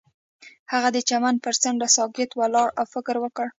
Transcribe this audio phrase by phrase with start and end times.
[0.71, 3.47] هغه د چمن پر څنډه ساکت ولاړ او فکر وکړ.